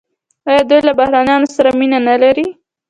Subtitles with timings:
[0.49, 2.45] آیا دوی له بهرنیانو سره مینه نلري؟